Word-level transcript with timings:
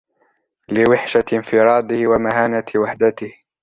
لِوَحْشَةِ 0.69 1.23
انْفِرَادِهِ 1.33 2.07
وَمَهَانَةِ 2.07 2.65
وَحْدَتِهِ 2.75 3.33